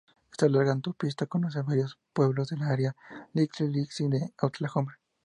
[0.31, 2.95] Esta larga autopista conecta varios pueblos en el área
[3.33, 4.97] "Little Dixie" de Oklahoma.